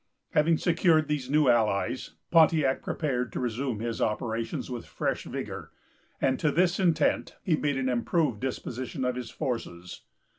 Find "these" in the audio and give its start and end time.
1.07-1.29